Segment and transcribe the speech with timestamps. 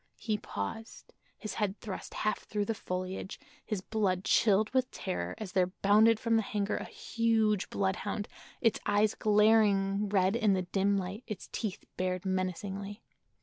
[0.17, 5.51] He paused, his head thrust half through the foliage, his blood chilled with terror as
[5.51, 8.27] there bounded from the hangar a huge bloodhound,
[8.61, 13.03] its eyes glaring red in the dim light, its teeth bared menacingly.